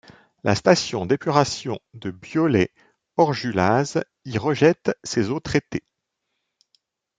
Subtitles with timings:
[0.43, 5.83] La station d'épuration de Bioley-Orjulaz y rejette ses eaux traitées.